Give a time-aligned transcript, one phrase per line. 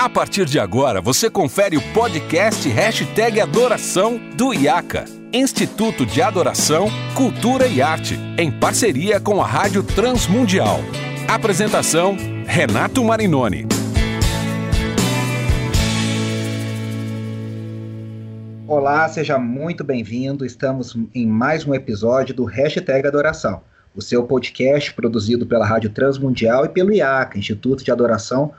[0.00, 6.88] A partir de agora, você confere o podcast Hashtag Adoração do IACA, Instituto de Adoração,
[7.14, 10.78] Cultura e Arte, em parceria com a Rádio Transmundial.
[11.28, 12.16] Apresentação,
[12.46, 13.66] Renato Marinoni.
[18.66, 20.46] Olá, seja muito bem-vindo.
[20.46, 23.60] Estamos em mais um episódio do Hashtag Adoração,
[23.94, 28.54] o seu podcast produzido pela Rádio Transmundial e pelo IACA, Instituto de Adoração,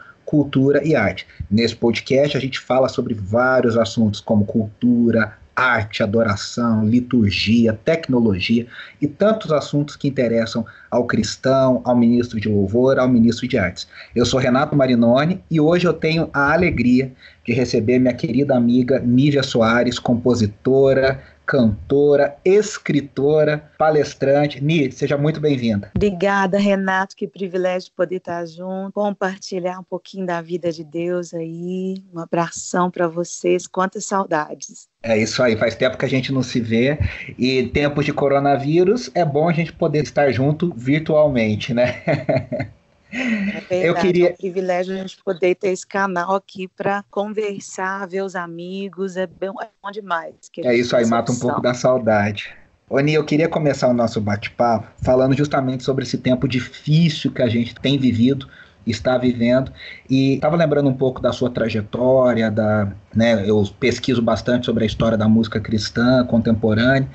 [0.84, 1.28] e Arte.
[1.50, 8.66] Nesse podcast a gente fala sobre vários assuntos como cultura, arte, adoração, liturgia, tecnologia
[9.02, 13.88] e tantos assuntos que interessam ao cristão, ao ministro de louvor, ao ministro de artes.
[14.16, 17.12] Eu sou Renato Marinoni e hoje eu tenho a alegria
[17.46, 24.64] de receber minha querida amiga Nívia Soares, compositora, cantora, escritora, palestrante.
[24.64, 25.92] Ni, seja muito bem-vinda.
[25.94, 27.14] Obrigada, Renato.
[27.14, 32.02] Que privilégio poder estar junto, compartilhar um pouquinho da vida de Deus aí.
[32.14, 33.68] Um abração para vocês.
[33.68, 34.88] Quantas saudades.
[35.04, 36.98] É isso aí, faz tempo que a gente não se vê
[37.38, 42.04] e tempos de coronavírus é bom a gente poder estar junto virtualmente, né?
[43.12, 44.30] É verdade, eu queria...
[44.30, 49.18] é um privilégio a gente poder ter esse canal aqui para conversar, ver os amigos,
[49.18, 50.34] é bom, é bom demais.
[50.60, 52.56] É isso aí, mata um pouco da saudade.
[52.90, 57.48] Oni, eu queria começar o nosso bate-papo falando justamente sobre esse tempo difícil que a
[57.48, 58.50] gente tem vivido,
[58.86, 59.72] está vivendo,
[60.10, 64.88] e estava lembrando um pouco da sua trajetória, da, né, eu pesquiso bastante sobre a
[64.88, 67.08] história da música cristã contemporânea,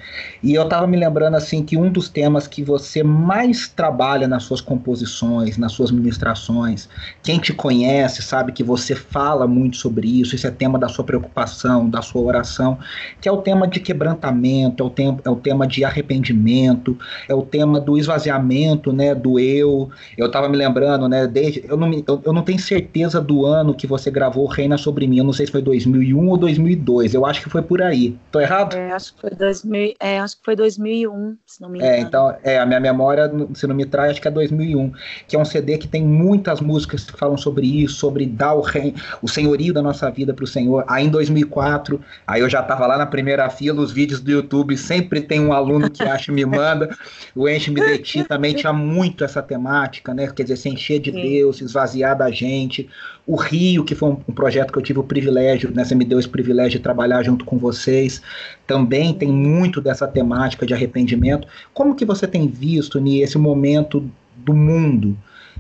[0.43, 4.45] e eu estava me lembrando assim que um dos temas que você mais trabalha nas
[4.45, 6.89] suas composições, nas suas ministrações,
[7.23, 11.05] quem te conhece sabe que você fala muito sobre isso, isso é tema da sua
[11.05, 12.79] preocupação, da sua oração,
[13.21, 17.35] que é o tema de quebrantamento, é o, tema, é o tema de arrependimento, é
[17.35, 19.91] o tema do esvaziamento, né, do eu.
[20.17, 23.75] Eu estava me lembrando, né, desde eu não, eu, eu não tenho certeza do ano
[23.75, 27.15] que você gravou Reina Sobre Mim, eu não sei se foi 2000 2001 ou 2002.
[27.15, 28.17] Eu acho que foi por aí.
[28.31, 28.75] Tô errado?
[28.75, 31.97] É, acho que foi, 2000, é, acho que foi 2001, se não me é, engano.
[31.97, 34.93] É, então, é, a minha memória, se não me traz, acho que é 2001.
[35.27, 38.61] Que é um CD que tem muitas músicas que falam sobre isso, sobre dar o,
[38.61, 40.85] rei, o senhorio da nossa vida para o Senhor.
[40.87, 44.77] Aí em 2004, aí eu já tava lá na primeira fila, os vídeos do YouTube
[44.77, 46.97] sempre tem um aluno que acha me manda.
[47.35, 50.31] O Enche-me de Ti também tinha muito essa temática, né?
[50.35, 51.23] Quer dizer, se encher de Sim.
[51.23, 52.89] Deus, se esvaziar da gente.
[53.27, 56.05] O Rio, que foi um, um projeto que eu tive o privilégio né, você me
[56.05, 58.23] deu esse privilégio de trabalhar junto com vocês.
[58.67, 61.47] Também tem muito dessa temática de arrependimento.
[61.73, 65.17] Como que você tem visto nesse momento do mundo?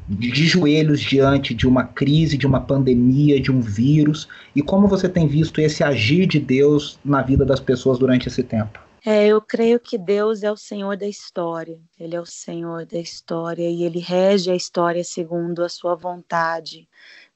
[0.08, 5.08] de joelhos diante de uma crise, de uma pandemia, de um vírus, e como você
[5.08, 8.85] tem visto esse agir de Deus na vida das pessoas durante esse tempo?
[9.08, 11.80] É, eu creio que Deus é o Senhor da história.
[11.96, 16.88] Ele é o Senhor da história e ele rege a história segundo a sua vontade.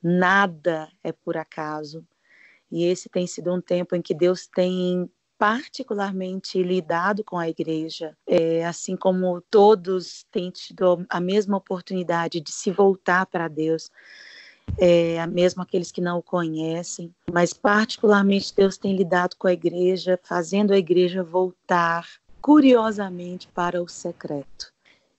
[0.03, 2.04] Nada é por acaso.
[2.72, 8.16] E esse tem sido um tempo em que Deus tem particularmente lidado com a igreja,
[8.26, 13.88] é, assim como todos têm tido a mesma oportunidade de se voltar para Deus,
[14.78, 20.19] é, mesmo aqueles que não o conhecem, mas particularmente Deus tem lidado com a igreja,
[20.22, 22.06] fazendo a igreja voltar
[22.41, 24.72] curiosamente para o secreto.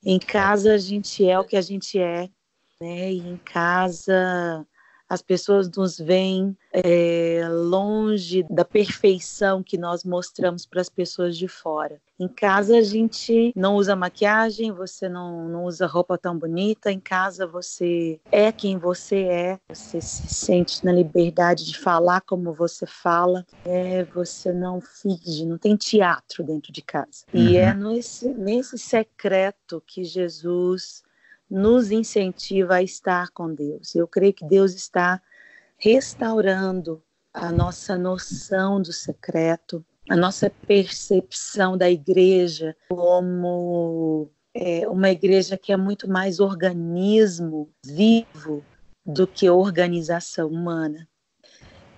[0.03, 2.29] Em casa a gente é o que a gente é,
[2.81, 3.11] né?
[3.11, 4.65] E em casa
[5.07, 11.47] as pessoas nos veem é, longe da perfeição que nós mostramos para as pessoas de
[11.47, 11.99] fora.
[12.19, 16.91] Em casa a gente não usa maquiagem, você não, não usa roupa tão bonita.
[16.91, 22.53] Em casa você é quem você é, você se sente na liberdade de falar como
[22.53, 23.45] você fala.
[23.65, 27.25] É, você não finge, não tem teatro dentro de casa.
[27.33, 27.41] Uhum.
[27.41, 31.03] E é nesse, nesse secreto que Jesus
[31.49, 33.93] nos incentiva a estar com Deus.
[33.93, 35.21] Eu creio que Deus está
[35.81, 37.03] restaurando
[37.33, 45.71] a nossa noção do secreto, a nossa percepção da igreja como é, uma igreja que
[45.71, 48.63] é muito mais organismo vivo
[49.03, 51.07] do que organização humana.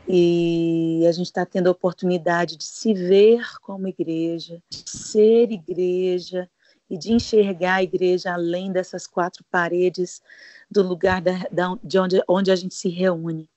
[0.07, 6.49] E a gente está tendo a oportunidade de se ver como igreja, de ser igreja,
[6.89, 10.21] e de enxergar a igreja além dessas quatro paredes
[10.69, 13.49] do lugar da, da, de onde, onde a gente se reúne.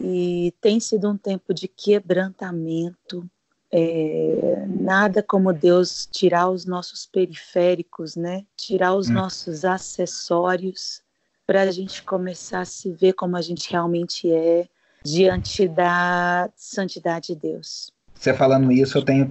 [0.00, 3.28] E tem sido um tempo de quebrantamento,
[3.70, 8.44] é, nada como Deus tirar os nossos periféricos, né?
[8.56, 9.14] Tirar os hum.
[9.14, 11.02] nossos acessórios
[11.46, 14.68] para a gente começar a se ver como a gente realmente é
[15.04, 17.92] diante da santidade de Deus.
[18.20, 19.30] Você falando isso, eu tenho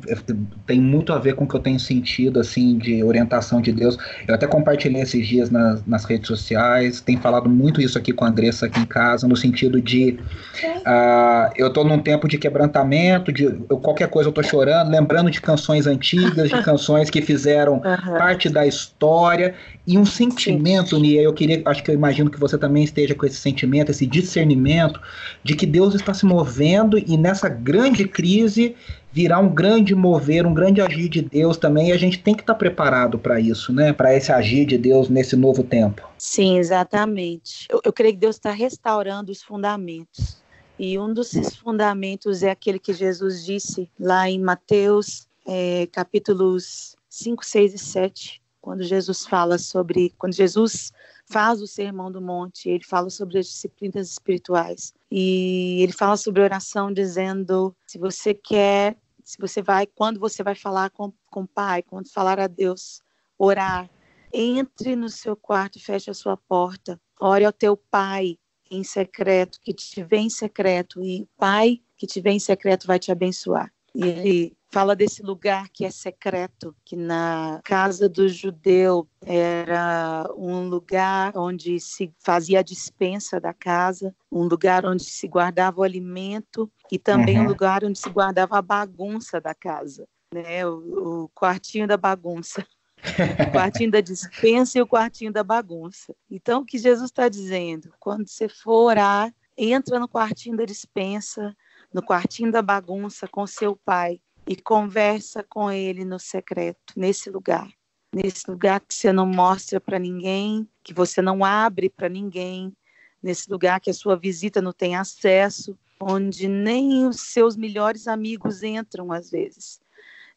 [0.66, 3.96] tem muito a ver com o que eu tenho sentido assim de orientação de Deus.
[4.28, 8.26] Eu até compartilhei esses dias nas, nas redes sociais, tenho falado muito isso aqui com
[8.26, 10.18] a Andressa aqui em casa, no sentido de
[10.64, 15.30] uh, eu estou num tempo de quebrantamento, de eu, qualquer coisa eu estou chorando, lembrando
[15.30, 18.18] de canções antigas, de canções que fizeram uhum.
[18.18, 19.54] parte da história
[19.86, 23.26] e um sentimento, Nia, eu queria, acho que eu imagino que você também esteja com
[23.26, 25.00] esse sentimento, esse discernimento
[25.44, 28.76] de que Deus está se movendo e nessa grande crise
[29.12, 32.42] virá um grande mover, um grande agir de Deus também, e a gente tem que
[32.42, 33.92] estar tá preparado para isso, né?
[33.94, 36.08] Para esse agir de Deus nesse novo tempo.
[36.18, 37.68] Sim, exatamente.
[37.70, 40.38] Eu, eu creio que Deus está restaurando os fundamentos.
[40.78, 47.46] E um desses fundamentos é aquele que Jesus disse lá em Mateus, é, capítulos 5,
[47.46, 50.14] 6 e 7, quando Jesus fala sobre.
[50.18, 50.94] Quando Jesus
[51.30, 54.94] faz o Sermão do Monte, ele fala sobre as disciplinas espirituais.
[55.12, 60.56] E ele fala sobre oração dizendo: se você quer, se você vai, quando você vai
[60.56, 63.02] falar com, com o Pai, quando falar a Deus,
[63.38, 63.90] orar,
[64.34, 67.00] entre no seu quarto feche a sua porta.
[67.20, 68.38] Ore ao teu Pai
[68.72, 72.88] em secreto, que te vê em secreto, e o Pai que te vê em secreto
[72.88, 73.72] vai te abençoar.
[73.94, 80.68] E ele fala desse lugar que é secreto, que na casa do judeu era um
[80.68, 86.71] lugar onde se fazia a dispensa da casa, um lugar onde se guardava o alimento
[86.92, 87.45] e também uhum.
[87.45, 90.66] um lugar onde se guardava a bagunça da casa, né?
[90.66, 92.66] O, o quartinho da bagunça.
[93.00, 96.13] o quartinho da dispensa e o quartinho da bagunça.
[96.30, 97.94] Então, o que Jesus está dizendo?
[97.98, 101.56] Quando você for orar, entra no quartinho da dispensa,
[101.94, 104.19] no quartinho da bagunça com seu pai
[104.50, 107.72] e conversa com ele no secreto, nesse lugar.
[108.12, 112.75] Nesse lugar que você não mostra para ninguém, que você não abre para ninguém,
[113.22, 118.63] nesse lugar que a sua visita não tem acesso, onde nem os seus melhores amigos
[118.63, 119.80] entram às vezes.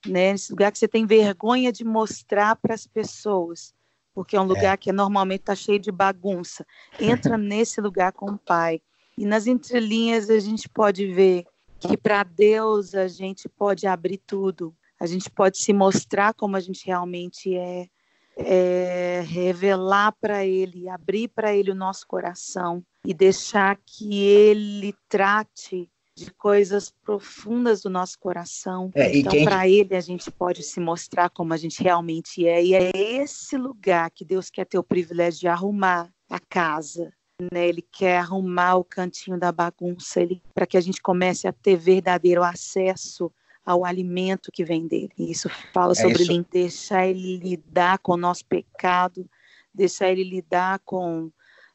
[0.06, 0.32] Né?
[0.32, 3.73] Nesse lugar que você tem vergonha de mostrar para as pessoas,
[4.15, 4.76] porque é um lugar é.
[4.76, 6.67] que normalmente está cheio de bagunça.
[7.00, 8.82] Entra nesse lugar com o Pai.
[9.17, 11.47] E nas entrelinhas a gente pode ver
[11.88, 16.61] que para Deus a gente pode abrir tudo, a gente pode se mostrar como a
[16.61, 17.88] gente realmente é,
[18.37, 25.90] é revelar para Ele, abrir para Ele o nosso coração e deixar que Ele trate
[26.14, 28.90] de coisas profundas do nosso coração.
[28.94, 29.44] É, então, quem...
[29.44, 32.62] para Ele, a gente pode se mostrar como a gente realmente é.
[32.62, 37.12] E é esse lugar que Deus quer ter o privilégio de arrumar a casa,
[37.53, 37.69] né?
[37.69, 41.77] Ele quer arrumar o cantinho da bagunça, ele para que a gente comece a ter
[41.77, 43.33] verdadeiro acesso
[43.65, 45.12] ao alimento que vem dele.
[45.19, 46.33] E isso fala é sobre isso.
[46.33, 49.29] Ele, deixar ele lidar com o nosso pecado,
[49.73, 51.31] deixar ele lidar com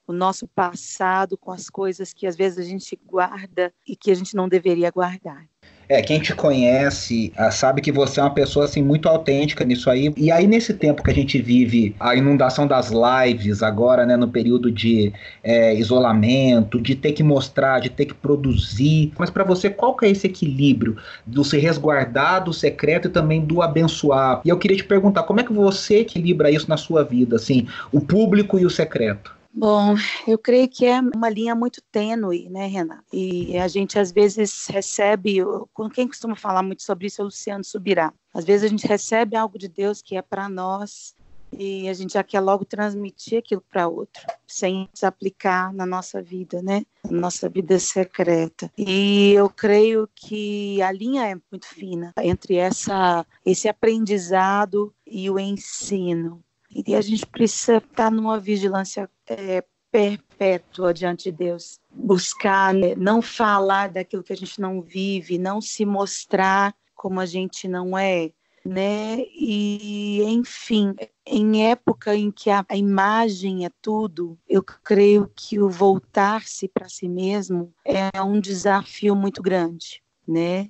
[0.06, 4.16] o nosso passado, com as coisas que às vezes a gente guarda e que a
[4.16, 5.46] gente não deveria guardar.
[5.90, 9.90] É, quem te conhece ah, sabe que você é uma pessoa assim muito autêntica nisso
[9.90, 10.14] aí.
[10.18, 14.28] E aí nesse tempo que a gente vive a inundação das lives agora, né, no
[14.28, 19.14] período de é, isolamento, de ter que mostrar, de ter que produzir.
[19.18, 23.40] Mas para você qual que é esse equilíbrio do se resguardar do secreto e também
[23.46, 24.42] do abençoar?
[24.44, 27.66] E eu queria te perguntar como é que você equilibra isso na sua vida, assim,
[27.94, 29.37] o público e o secreto?
[29.60, 29.96] Bom,
[30.28, 33.00] eu creio que é uma linha muito tênue, né, Renan?
[33.12, 35.38] E a gente às vezes recebe,
[35.96, 38.14] quem costuma falar muito sobre isso é o Luciano Subirá.
[38.32, 41.16] Às vezes a gente recebe algo de Deus que é para nós
[41.52, 46.22] e a gente já quer logo transmitir aquilo para outro, sem se aplicar na nossa
[46.22, 46.86] vida, né?
[47.10, 48.72] Na nossa vida secreta.
[48.78, 55.40] E eu creio que a linha é muito fina entre essa esse aprendizado e o
[55.40, 56.44] ensino.
[56.86, 61.80] E a gente precisa estar numa vigilância é, perpétua diante de Deus.
[61.90, 67.26] Buscar, né, não falar daquilo que a gente não vive, não se mostrar como a
[67.26, 68.32] gente não é,
[68.66, 69.18] né?
[69.34, 75.70] E, enfim, em época em que a, a imagem é tudo, eu creio que o
[75.70, 80.70] voltar-se para si mesmo é um desafio muito grande, né?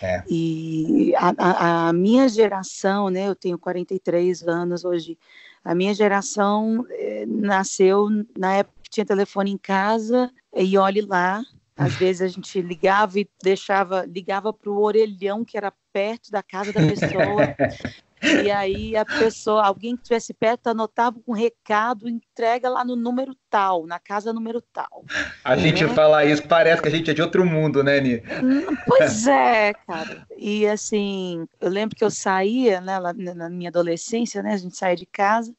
[0.00, 0.22] É.
[0.28, 5.18] E a, a, minha geração, né, eu tenho 43 anos hoje,
[5.64, 11.42] a minha geração eh, nasceu na época que tinha telefone em casa, e olhe lá,
[11.76, 16.42] às vezes a gente ligava e deixava, ligava para o orelhão que era perto da
[16.42, 17.54] casa da pessoa.
[18.22, 23.36] E aí a pessoa, alguém que estivesse perto, anotava um recado, entrega lá no número
[23.50, 25.04] tal, na casa número tal.
[25.44, 25.62] A né?
[25.62, 28.16] gente fala isso, parece que a gente é de outro mundo, né, Ni?
[28.16, 30.26] Hum, pois é, cara.
[30.36, 34.76] E assim, eu lembro que eu saía, né, lá na minha adolescência, né, a gente
[34.76, 35.54] saía de casa,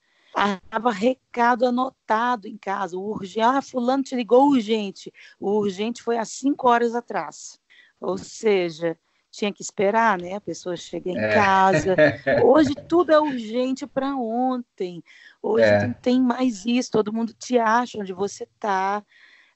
[0.69, 2.95] Tava recado anotado em casa.
[2.95, 5.11] Urgente, ah, fulano te ligou urgente.
[5.39, 7.59] O urgente foi há cinco horas atrás.
[7.99, 8.95] Ou seja,
[9.37, 10.33] tinha que esperar, né?
[10.33, 11.33] A pessoa chega em é.
[11.33, 11.95] casa.
[12.43, 15.03] Hoje tudo é urgente para ontem.
[15.41, 15.85] Hoje é.
[15.85, 16.91] não tem mais isso.
[16.91, 19.03] Todo mundo te acha onde você está.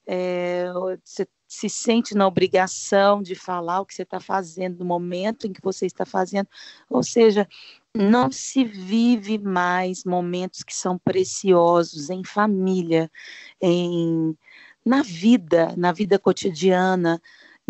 [0.06, 0.66] É,
[1.04, 5.54] você se sente na obrigação de falar o que você está fazendo no momento em
[5.54, 6.48] que você está fazendo.
[6.88, 7.48] Ou seja,
[7.94, 13.12] não se vive mais momentos que são preciosos em família,
[13.60, 14.38] em
[14.84, 17.22] na vida, na vida cotidiana,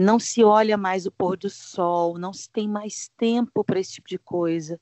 [0.01, 3.93] não se olha mais o pôr do sol, não se tem mais tempo para esse
[3.93, 4.79] tipo de coisa.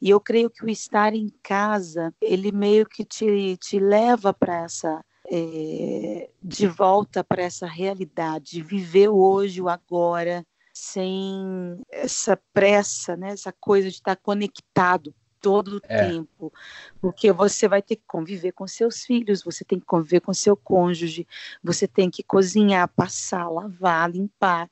[0.00, 4.64] E eu creio que o estar em casa, ele meio que te, te leva para
[4.64, 5.04] essa.
[5.30, 13.32] É, de volta para essa realidade, de viver hoje, o agora, sem essa pressa, né,
[13.32, 16.08] essa coisa de estar conectado todo o é.
[16.08, 16.52] tempo,
[17.00, 20.56] porque você vai ter que conviver com seus filhos, você tem que conviver com seu
[20.56, 21.26] cônjuge,
[21.62, 24.70] você tem que cozinhar, passar, lavar, limpar.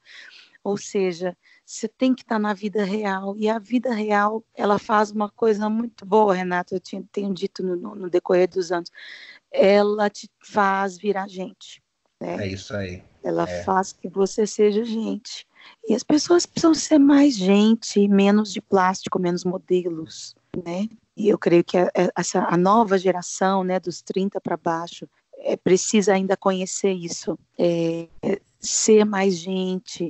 [0.62, 3.36] Ou seja, você tem que estar na vida real.
[3.36, 7.62] E a vida real, ela faz uma coisa muito boa, Renata, eu tinha, tenho dito
[7.62, 8.90] no, no decorrer dos anos.
[9.52, 11.82] Ela te faz virar gente.
[12.20, 12.44] Né?
[12.44, 13.02] É isso aí.
[13.22, 13.62] Ela é.
[13.62, 15.46] faz que você seja gente.
[15.88, 20.34] E as pessoas precisam ser mais gente, menos de plástico, menos modelos
[20.64, 20.88] né?
[21.16, 25.08] E eu creio que a, essa, a nova geração, né, dos 30 para baixo,
[25.38, 30.06] é, precisa ainda conhecer isso, é, é, ser mais gente,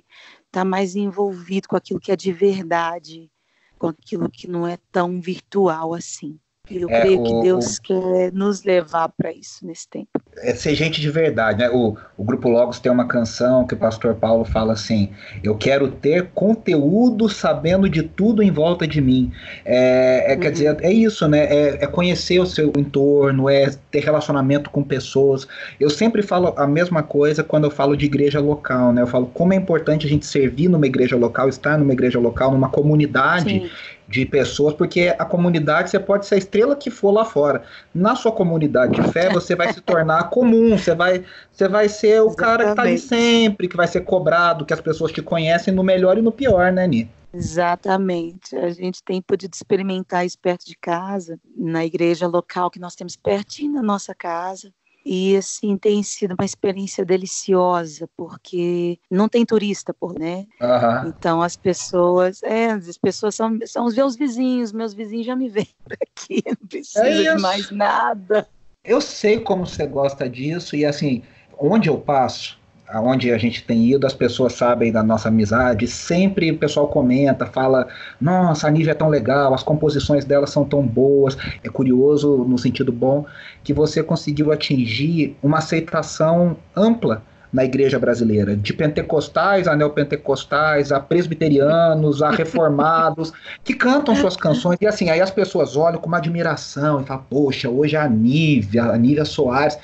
[0.47, 3.31] estar tá mais envolvido com aquilo que é de verdade,
[3.79, 6.39] com aquilo que não é tão virtual assim.
[6.71, 10.09] Eu é, creio o, que Deus o, quer nos levar para isso nesse tempo.
[10.39, 11.71] É ser gente de verdade, né?
[11.71, 15.11] O, o Grupo Logos tem uma canção que o pastor Paulo fala assim:
[15.43, 19.33] Eu quero ter conteúdo sabendo de tudo em volta de mim.
[19.65, 20.41] É, é uhum.
[20.41, 21.45] Quer dizer, é isso, né?
[21.45, 25.47] É, é, conhecer o seu entorno, é ter relacionamento com pessoas.
[25.79, 29.03] Eu sempre falo a mesma coisa quando eu falo de igreja local, né?
[29.03, 32.51] Eu falo como é importante a gente servir numa igreja local, estar numa igreja local,
[32.51, 33.51] numa comunidade.
[33.51, 33.71] Sim
[34.09, 37.65] de pessoas, porque a comunidade você pode ser a estrela que for lá fora.
[37.95, 42.23] Na sua comunidade de fé, você vai se tornar comum, você vai, você vai ser
[42.23, 42.37] o Exatamente.
[42.37, 45.83] cara que está ali sempre, que vai ser cobrado, que as pessoas te conhecem no
[45.83, 47.11] melhor e no pior, né, Ni?
[47.33, 48.57] Exatamente.
[48.57, 53.17] A gente tem podido experimentar isso perto de casa, na igreja local que nós temos
[53.17, 54.73] pertinho da nossa casa.
[55.09, 60.47] E assim tem sido uma experiência deliciosa, porque não tem turista, por, né?
[60.61, 61.09] Uhum.
[61.09, 65.49] Então as pessoas, é, as pessoas são, são os meus vizinhos, meus vizinhos já me
[65.49, 68.49] por aqui, não precisa é de mais nada.
[68.85, 71.23] Eu sei como você gosta disso, e assim,
[71.57, 72.59] onde eu passo,
[72.89, 77.47] aonde a gente tem ido, as pessoas sabem da nossa amizade, sempre o pessoal comenta,
[77.47, 77.89] fala,
[78.21, 82.59] nossa, a Nívia é tão legal, as composições dela são tão boas, é curioso no
[82.59, 83.27] sentido bom,
[83.65, 91.01] que você conseguiu atingir uma aceitação ampla na igreja brasileira, de pentecostais a neopentecostais, a
[91.01, 93.33] presbiterianos, a reformados,
[93.65, 97.25] que cantam suas canções, e assim, aí as pessoas olham com uma admiração e falam,
[97.31, 99.79] poxa, hoje é a Nívia, a Nívia Soares,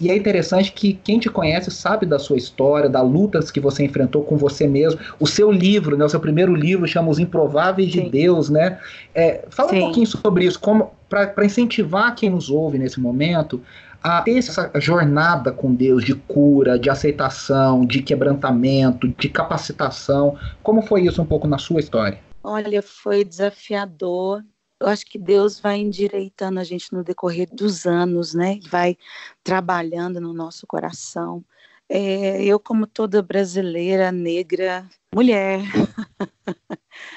[0.00, 3.84] e é interessante que quem te conhece sabe da sua história, das lutas que você
[3.84, 4.98] enfrentou com você mesmo.
[5.18, 8.04] O seu livro, né, o seu primeiro livro chama Os Improváveis Sim.
[8.04, 8.78] de Deus, né?
[9.14, 9.76] É, fala Sim.
[9.76, 13.60] um pouquinho sobre isso, como para incentivar quem nos ouve nesse momento
[14.02, 20.38] a ter essa jornada com Deus de cura, de aceitação, de quebrantamento, de capacitação.
[20.62, 22.18] Como foi isso um pouco na sua história?
[22.42, 24.42] Olha, foi desafiador,
[24.80, 28.58] eu acho que Deus vai endireitando a gente no decorrer dos anos, né?
[28.70, 28.96] Vai
[29.44, 31.44] trabalhando no nosso coração.
[31.88, 35.60] É, eu, como toda brasileira, negra, mulher,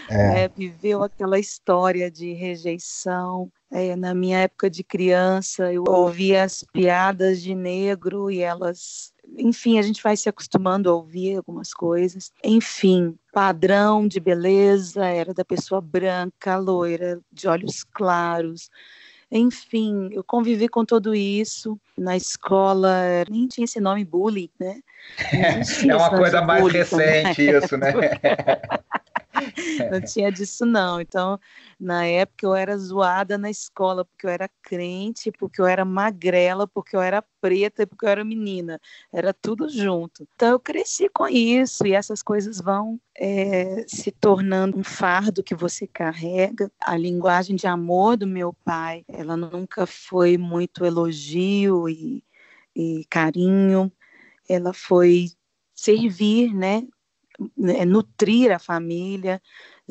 [0.09, 0.43] é.
[0.45, 3.51] É, viveu aquela história de rejeição.
[3.71, 9.79] É, na minha época de criança, eu ouvia as piadas de negro e elas enfim,
[9.79, 12.31] a gente vai se acostumando a ouvir algumas coisas.
[12.43, 18.69] Enfim, padrão de beleza era da pessoa branca, loira, de olhos claros.
[19.31, 24.79] Enfim, eu convivi com tudo isso na escola, nem tinha esse nome bullying, né?
[25.89, 27.91] É uma coisa mais recente isso, né?
[29.91, 31.01] não tinha disso não.
[31.01, 31.39] Então,
[31.79, 36.67] na época eu era zoada na escola porque eu era crente, porque eu era magrela,
[36.67, 38.79] porque eu era preta e porque eu era menina.
[39.11, 40.27] Era tudo junto.
[40.35, 45.55] Então eu cresci com isso e essas coisas vão é, se tornando um fardo que
[45.55, 46.71] você carrega.
[46.79, 52.23] A linguagem de amor do meu pai, ela nunca foi muito elogio e,
[52.75, 53.91] e carinho.
[54.47, 55.27] Ela foi
[55.73, 56.87] servir, né?
[57.57, 59.41] Né, nutrir a família,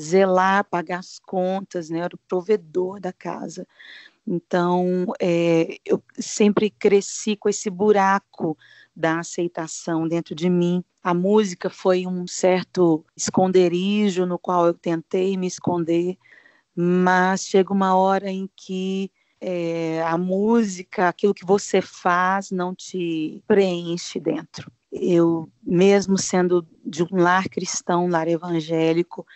[0.01, 3.67] zelar, pagar as contas, né, era o provedor da casa.
[4.27, 8.57] Então, é, eu sempre cresci com esse buraco
[8.95, 10.85] da aceitação dentro de mim.
[11.03, 16.17] A música foi um certo esconderijo no qual eu tentei me esconder,
[16.75, 23.43] mas chega uma hora em que é, a música, aquilo que você faz, não te
[23.45, 24.71] preenche dentro.
[24.93, 29.27] Eu, mesmo sendo de um lar cristão, um lar evangélico,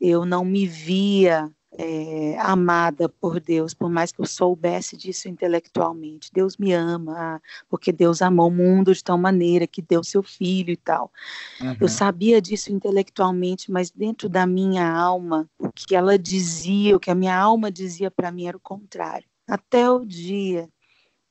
[0.00, 6.30] eu não me via é, amada por Deus, por mais que eu soubesse disso intelectualmente.
[6.32, 10.70] Deus me ama, porque Deus amou o mundo de tal maneira que deu seu filho
[10.70, 11.12] e tal.
[11.60, 11.76] Uhum.
[11.80, 17.10] Eu sabia disso intelectualmente, mas dentro da minha alma, o que ela dizia, o que
[17.10, 19.26] a minha alma dizia para mim era o contrário.
[19.46, 20.68] Até o dia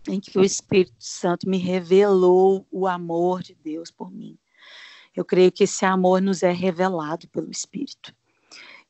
[0.08, 4.38] em que o Espírito Santo me revelou o amor de Deus por mim.
[5.16, 8.16] Eu creio que esse amor nos é revelado pelo Espírito.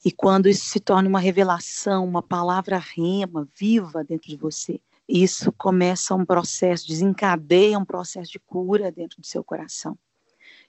[0.06, 5.52] E quando isso se torna uma revelação, uma palavra rema, viva dentro de você, isso
[5.52, 9.98] começa um processo, desencadeia um processo de cura dentro do seu coração.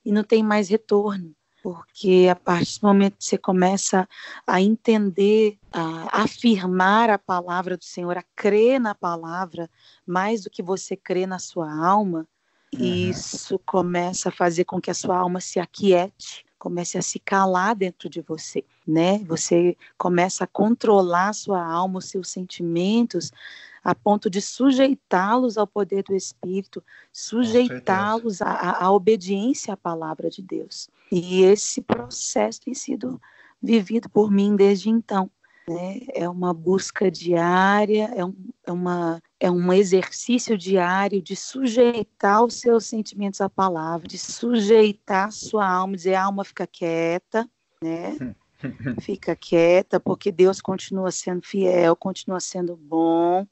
[0.04, 1.34] E não tem mais retorno,
[1.64, 4.06] porque a partir do momento que você começa
[4.47, 9.71] a entender, a afirmar a palavra do Senhor, a crer na palavra,
[10.06, 12.28] mais do que você crê na sua alma,
[12.75, 12.85] uhum.
[12.85, 17.75] isso começa a fazer com que a sua alma se aquiete comece a se calar
[17.75, 19.18] dentro de você, né?
[19.26, 23.30] Você começa a controlar a sua alma, os seus sentimentos,
[23.84, 30.40] a ponto de sujeitá-los ao poder do Espírito, sujeitá-los à, à obediência à palavra de
[30.40, 30.88] Deus.
[31.12, 33.20] E esse processo tem sido
[33.62, 35.30] vivido por mim desde então.
[35.68, 36.00] Né?
[36.14, 38.34] É uma busca diária, é, um,
[38.66, 45.28] é, uma, é um exercício diário de sujeitar os seus sentimentos à palavra, de sujeitar
[45.28, 47.48] a sua alma, dizer, alma, fica quieta,
[47.82, 48.16] né?
[49.00, 53.46] fica quieta, porque Deus continua sendo fiel, continua sendo bom,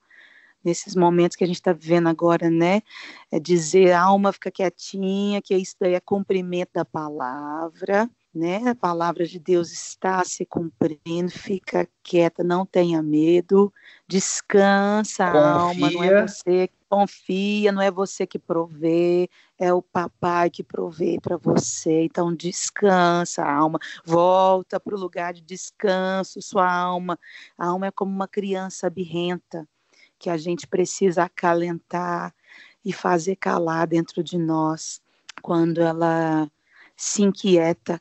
[0.65, 2.83] nesses momentos que a gente está vivendo agora, né?
[3.31, 8.71] É dizer, alma, fica quietinha, que isso daí é cumprimento da palavra, né?
[8.71, 13.73] A palavra de Deus está se cumprindo, fica quieta, não tenha medo,
[14.09, 15.41] descansa confia.
[15.41, 19.29] alma, não é você que confia, não é você que provê,
[19.59, 22.05] é o papai que provê para você.
[22.05, 27.19] Então descansa a alma, volta para o lugar de descanso, sua alma.
[27.59, 29.69] A alma é como uma criança birrenta
[30.23, 32.33] que a gente precisa acalentar
[32.85, 35.03] e fazer calar dentro de nós
[35.43, 36.49] quando ela
[36.97, 38.01] se inquieta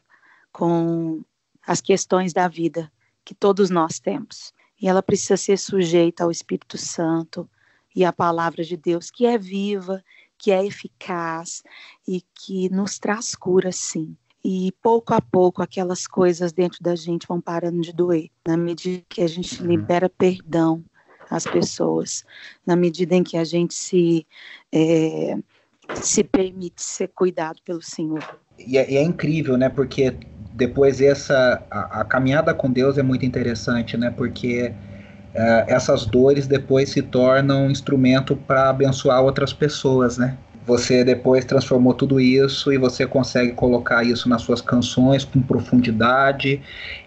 [0.51, 1.23] com
[1.65, 2.91] as questões da vida
[3.25, 4.53] que todos nós temos.
[4.79, 7.49] E ela precisa ser sujeita ao Espírito Santo
[7.95, 10.03] e à palavra de Deus, que é viva,
[10.38, 11.63] que é eficaz
[12.07, 14.15] e que nos traz cura, sim.
[14.45, 19.03] E pouco a pouco aquelas coisas dentro da gente vão parando de doer, na medida
[19.10, 19.69] que a gente uhum.
[19.69, 20.86] libera perdão
[21.32, 22.26] às pessoas,
[22.67, 24.28] na medida em que a gente se,
[24.72, 25.38] é,
[25.96, 28.22] se permite ser cuidado pelo Senhor.
[28.60, 29.70] E é, e é incrível, né?
[29.70, 30.13] Porque
[30.54, 34.12] depois essa a, a, caminhada com Deus é muito interessante, né?
[34.12, 34.74] Porque
[35.34, 40.38] uh, essas dores depois se tornam um instrumento para abençoar outras pessoas, né?
[40.65, 46.62] Você depois transformou tudo isso e você consegue colocar isso nas suas canções com profundidade.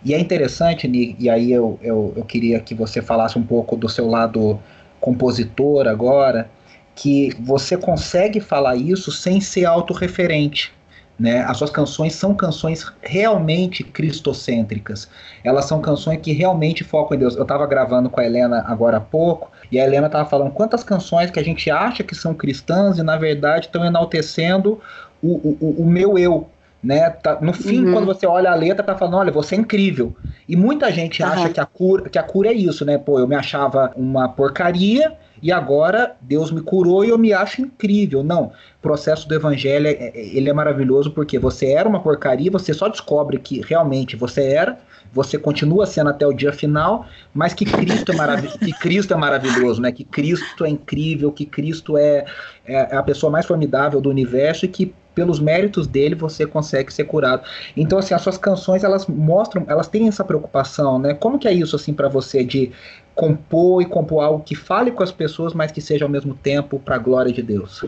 [0.04, 3.88] E é interessante, e aí eu, eu, eu queria que você falasse um pouco do
[3.88, 4.58] seu lado
[5.00, 6.50] compositor agora,
[6.94, 10.72] que você consegue falar isso sem ser autorreferente.
[11.18, 11.42] Né?
[11.42, 15.08] As suas canções são canções realmente cristocêntricas.
[15.44, 17.36] Elas são canções que realmente focam em Deus.
[17.36, 20.84] Eu estava gravando com a Helena agora há pouco, e a Helena estava falando quantas
[20.84, 24.80] canções que a gente acha que são cristãs e na verdade estão enaltecendo
[25.22, 26.48] o, o, o meu eu.
[26.82, 27.08] Né?
[27.08, 27.92] Tá, no fim, uhum.
[27.92, 30.14] quando você olha a letra, tá falando, olha, você é incrível.
[30.46, 31.28] E muita gente uhum.
[31.30, 32.98] acha que a, cura, que a cura é isso, né?
[32.98, 37.60] Pô, eu me achava uma porcaria e agora Deus me curou e eu me acho
[37.60, 38.24] incrível.
[38.24, 42.50] Não, o processo do evangelho, é, é, ele é maravilhoso porque você era uma porcaria,
[42.50, 44.78] você só descobre que realmente você era,
[45.12, 47.04] você continua sendo até o dia final,
[47.34, 49.92] mas que Cristo é, marav que Cristo é maravilhoso, né?
[49.92, 52.24] Que Cristo é incrível, que Cristo é,
[52.64, 57.04] é a pessoa mais formidável do universo e que pelos méritos dele você consegue ser
[57.04, 57.42] curado.
[57.76, 61.12] Então assim, as suas canções elas mostram, elas têm essa preocupação, né?
[61.12, 62.72] Como que é isso assim para você de
[63.14, 66.78] compor e compor algo que fale com as pessoas, mas que seja ao mesmo tempo
[66.78, 67.84] para a glória de Deus?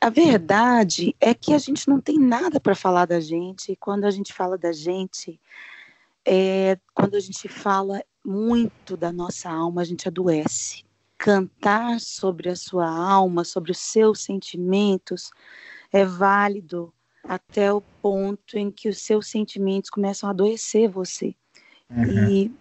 [0.00, 3.72] A verdade é que a gente não tem nada para falar da gente.
[3.72, 5.40] E quando a gente fala da gente,
[6.26, 10.84] é, quando a gente fala muito da nossa alma, a gente adoece.
[11.16, 15.30] Cantar sobre a sua alma, sobre os seus sentimentos,
[15.92, 16.92] é válido
[17.22, 21.34] até o ponto em que os seus sentimentos começam a adoecer você.
[21.88, 22.28] Uhum.
[22.28, 22.52] E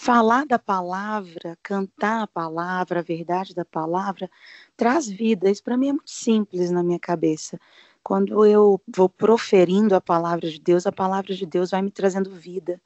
[0.00, 4.30] falar da palavra, cantar a palavra, a verdade da palavra,
[4.76, 5.50] traz vida.
[5.50, 7.58] Isso para mim é muito simples na minha cabeça.
[8.02, 12.30] Quando eu vou proferindo a palavra de Deus, a palavra de Deus vai me trazendo
[12.30, 12.80] vida,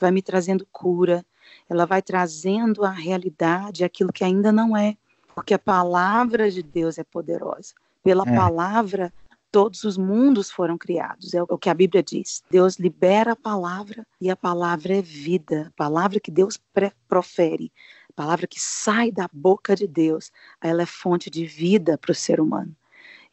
[0.00, 1.24] vai me trazendo cura,
[1.68, 4.96] ela vai trazendo a realidade, aquilo que ainda não é,
[5.34, 7.74] porque a palavra de Deus é poderosa.
[8.02, 8.34] Pela é.
[8.34, 9.12] palavra,
[9.54, 12.42] todos os mundos foram criados, é o que a Bíblia diz.
[12.50, 16.60] Deus libera a palavra e a palavra é vida, a palavra que Deus
[17.06, 17.72] profere,
[18.10, 22.14] a palavra que sai da boca de Deus, ela é fonte de vida para o
[22.16, 22.74] ser humano.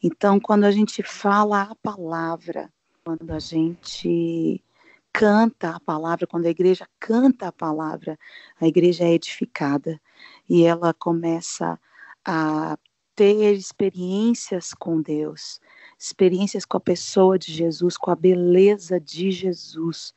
[0.03, 2.71] Então, quando a gente fala a palavra,
[3.03, 4.63] quando a gente
[5.12, 8.15] canta a palavra, quando a igreja canta a palavra,
[8.60, 9.99] a igreja é edificada
[10.47, 11.79] e ela começa
[12.23, 12.77] a
[13.15, 15.60] ter experiências com Deus,
[16.04, 20.14] experiências com a pessoa de Jesus, com a beleza de Jesus.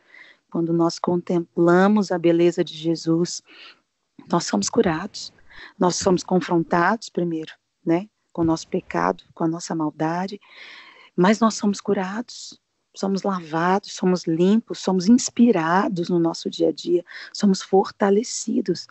[0.50, 3.42] Quando nós contemplamos a beleza de Jesus,
[4.30, 5.32] nós somos curados.
[5.78, 7.52] Nós somos confrontados primeiro,
[7.84, 10.40] né, com o nosso pecado, com a nossa maldade,
[11.14, 12.58] mas nós somos curados
[12.96, 18.86] somos lavados, somos limpos, somos inspirados no nosso dia a dia, somos fortalecidos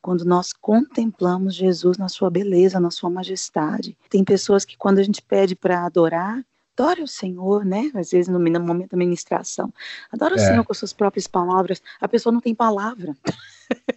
[0.00, 3.96] quando nós contemplamos Jesus na sua beleza, na sua majestade.
[4.08, 6.44] Tem pessoas que quando a gente pede para adorar,
[6.76, 7.90] adore o Senhor, né?
[7.94, 9.72] Às vezes no, momento da ministração,
[10.12, 10.46] adora o é.
[10.46, 11.82] Senhor com suas próprias palavras.
[12.00, 13.16] A pessoa não tem palavra.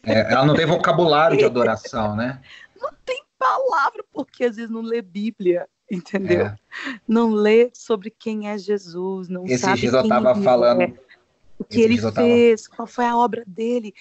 [0.04, 2.42] É, ela não tem vocabulário de adoração, né?
[2.82, 6.48] Não tem palavra porque às vezes não lê Bíblia entendeu?
[6.48, 6.56] É.
[7.08, 10.94] Não lê sobre quem é Jesus, não Esse sabe dias eu estava falando, é,
[11.60, 12.76] o que ele fez, tava...
[12.76, 13.94] qual foi a obra dele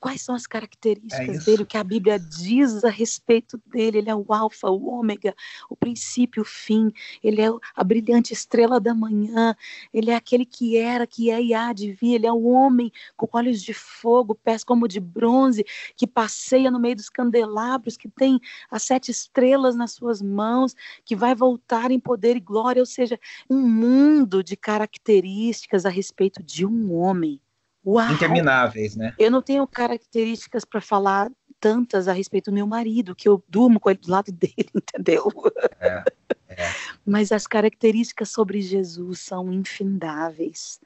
[0.00, 3.98] quais são as características é dele, o que a Bíblia diz a respeito dele.
[3.98, 5.34] Ele é o alfa, o ômega,
[5.68, 6.92] o princípio, o fim.
[7.22, 9.56] Ele é a brilhante estrela da manhã.
[9.92, 12.14] Ele é aquele que era, que é e há de vir.
[12.14, 15.64] Ele é o homem com olhos de fogo, pés como de bronze,
[15.96, 21.16] que passeia no meio dos candelabros, que tem as sete estrelas nas suas mãos, que
[21.16, 22.80] vai voltar em poder e glória.
[22.80, 23.18] Ou seja,
[23.50, 27.40] um mundo de características a respeito de um homem
[27.88, 28.12] Uau!
[28.12, 29.14] intermináveis, né?
[29.18, 33.80] Eu não tenho características para falar tantas a respeito do meu marido, que eu durmo
[33.80, 35.32] com ele do lado dele, entendeu?
[35.80, 36.04] É,
[36.50, 36.70] é.
[37.04, 40.78] Mas as características sobre Jesus são infindáveis.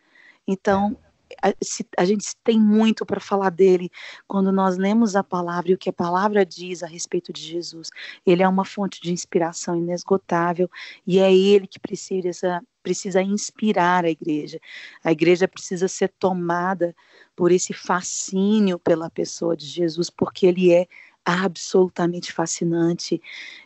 [0.47, 0.97] Então,
[1.43, 1.53] a,
[1.99, 3.91] a, gente tem muito para falar dele
[4.29, 7.91] quando nós lemos a palavra e o que a palavra diz a respeito de Jesus.
[8.25, 10.71] Ele é uma fonte de inspiração inesgotável
[11.07, 14.59] e é ele que precisa precisa inspirar a igreja.
[15.05, 16.95] A igreja precisa ser tomada
[17.37, 20.89] por esse fascínio pela pessoa de Jesus, porque ele é
[21.25, 23.23] absolutamente fascinante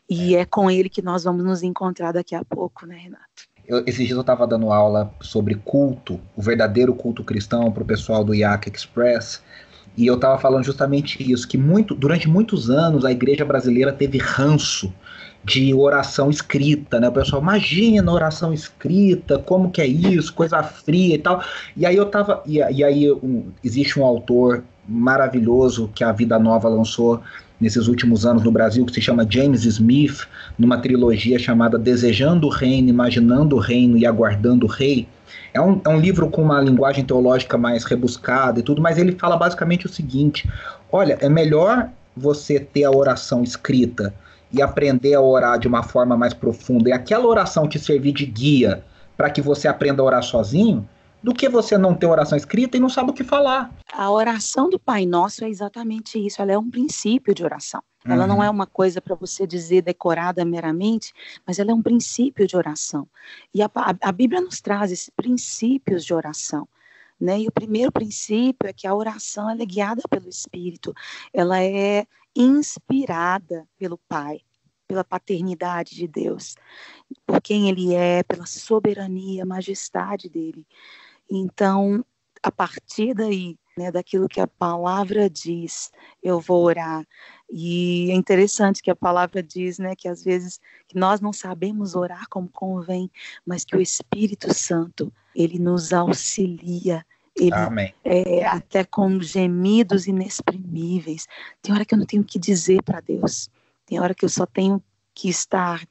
[0.09, 3.49] e é com ele que nós vamos nos encontrar daqui a pouco, né, Renato?
[3.69, 7.87] Eu, esses dias eu estava dando aula sobre culto, o verdadeiro culto cristão para o
[7.87, 9.43] pessoal do IAC Express,
[9.97, 14.19] e eu estava falando justamente isso, que muito, durante muitos anos a igreja brasileira teve
[14.19, 14.93] ranço
[15.43, 17.09] de oração escrita, né?
[17.09, 21.43] O pessoal, imagina oração escrita, como que é isso, coisa fria e tal.
[21.77, 26.39] E aí eu tava, e, e aí um, existe um autor maravilhoso que a Vida
[26.39, 27.21] Nova lançou
[27.61, 30.27] nesses últimos anos no Brasil, que se chama James Smith,
[30.59, 35.09] numa trilogia chamada Desejando o Reino, Imaginando o Reino e Aguardando o Rei.
[35.53, 39.13] É um, é um livro com uma linguagem teológica mais rebuscada e tudo, mas ele
[39.13, 40.49] fala basicamente o seguinte:
[40.93, 44.15] olha, é melhor você ter a oração escrita
[44.53, 48.27] e aprender a orar de uma forma mais profunda, e aquela oração te servir de
[48.27, 48.83] guia
[49.17, 50.87] para que você aprenda a orar sozinho,
[51.27, 53.75] do que você não ter oração escrita e não sabe o que falar.
[53.93, 57.83] A oração do Pai Nosso é exatamente isso, ela é um princípio de oração.
[58.05, 58.29] Ela uhum.
[58.29, 61.13] não é uma coisa para você dizer decorada meramente,
[61.45, 63.09] mas ela é um princípio de oração.
[63.53, 66.69] E a, a, a Bíblia nos traz esses princípios de oração.
[67.21, 67.41] Né?
[67.41, 70.95] E o primeiro princípio é que a oração é guiada pelo Espírito,
[71.35, 74.43] ela é inspirada pelo Pai,
[74.87, 76.55] pela paternidade de Deus,
[77.27, 80.65] por quem Ele é, pela soberania, majestade dele.
[81.31, 82.05] Então,
[82.43, 85.91] a partir daí, né, daquilo que a palavra diz,
[86.23, 87.07] eu vou orar.
[87.51, 90.59] E é interessante que a palavra diz, né, que às vezes
[90.89, 93.11] que nós não sabemos orar como convém,
[93.45, 97.05] mas que o Espírito Santo, ele nos auxilia,
[97.37, 97.93] ele, Amém.
[98.03, 101.27] É, até com gemidos inexprimíveis.
[101.61, 103.51] Tem hora que eu não tenho que dizer para Deus.
[103.85, 104.83] Tem hora que eu só tenho
[105.15, 105.87] que estar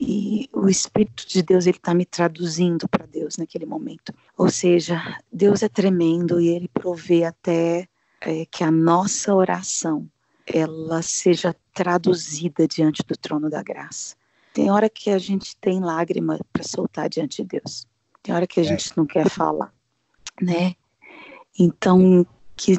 [0.00, 4.14] e o Espírito de Deus ele está me traduzindo para Deus naquele momento.
[4.36, 7.86] Ou seja, Deus é tremendo e Ele provê até
[8.22, 10.10] é, que a nossa oração
[10.46, 14.16] ela seja traduzida diante do trono da graça.
[14.54, 17.86] Tem hora que a gente tem lágrima para soltar diante de Deus.
[18.22, 18.66] Tem hora que a é.
[18.66, 19.72] gente não quer falar,
[20.40, 20.74] né?
[21.58, 22.74] Então que,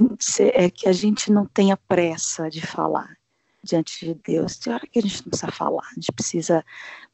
[0.53, 3.15] é que a gente não tenha pressa de falar
[3.63, 4.57] diante de Deus.
[4.57, 6.65] Tem hora que a gente não precisa falar, a gente precisa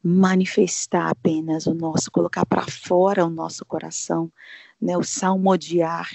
[0.02, 4.32] manifestar apenas o nosso, colocar para fora o nosso coração,
[4.80, 4.96] né?
[4.96, 6.10] O salmodiar,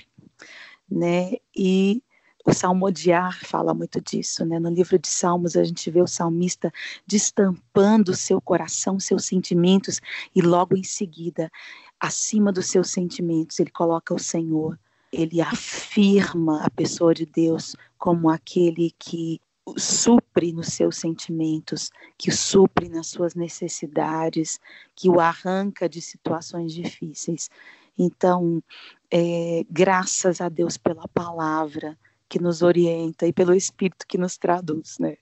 [0.89, 1.33] né?
[1.55, 2.03] E
[2.45, 4.59] o salmodiar fala muito disso, né?
[4.59, 6.71] No livro de Salmos a gente vê o salmista
[7.07, 10.01] destampando o seu coração, seus sentimentos
[10.35, 11.49] e logo em seguida,
[11.99, 14.77] acima dos seus sentimentos, ele coloca o Senhor.
[15.09, 19.39] Ele afirma a pessoa de Deus como aquele que
[19.77, 24.59] supre nos seus sentimentos, que supre nas suas necessidades,
[24.95, 27.49] que o arranca de situações difíceis.
[27.97, 28.61] Então,
[29.11, 31.97] é, graças a Deus pela palavra
[32.27, 35.15] que nos orienta e pelo Espírito que nos traduz, né?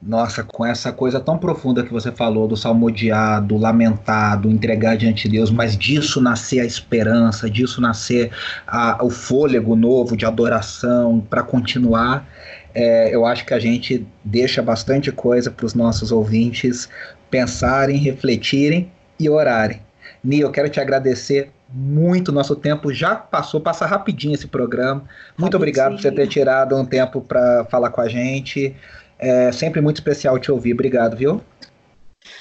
[0.00, 4.96] Nossa, com essa coisa tão profunda que você falou do salmodiar, do lamentar, do entregar
[4.96, 8.30] diante de Deus, mas disso nascer a esperança, disso nascer
[8.66, 12.26] a, o fôlego novo de adoração para continuar
[12.74, 16.88] é, eu acho que a gente deixa bastante coisa para os nossos ouvintes
[17.30, 19.82] pensarem, refletirem e orarem.
[20.22, 22.32] Ni, eu quero te agradecer muito.
[22.32, 25.00] Nosso tempo já passou, passa rapidinho esse programa.
[25.36, 25.56] Muito rapidinho.
[25.56, 28.74] obrigado por você ter tirado um tempo para falar com a gente.
[29.18, 30.72] É sempre muito especial te ouvir.
[30.72, 31.42] Obrigado, viu?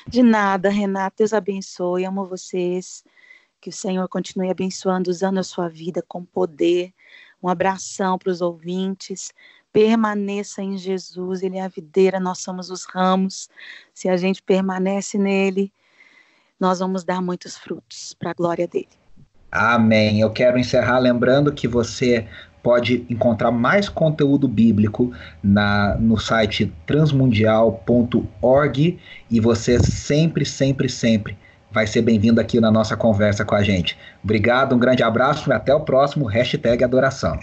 [0.08, 1.16] De nada, Renata.
[1.20, 2.06] Deus abençoe.
[2.06, 3.04] Amo vocês.
[3.60, 6.94] Que o Senhor continue abençoando, usando a sua vida com poder.
[7.42, 9.32] Um abração para os ouvintes
[9.72, 13.50] permaneça em Jesus, Ele é a videira, nós somos os ramos.
[13.94, 15.72] Se a gente permanece nele,
[16.60, 18.90] nós vamos dar muitos frutos para a glória dele.
[19.52, 20.20] Amém.
[20.20, 22.28] Eu quero encerrar lembrando que você
[22.62, 29.00] pode encontrar mais conteúdo bíblico na, no site transmundial.org
[29.30, 31.38] e você sempre, sempre, sempre
[31.72, 33.98] vai ser bem-vindo aqui na nossa conversa com a gente.
[34.24, 37.40] Obrigado, um grande abraço e até o próximo hashtag Adoração.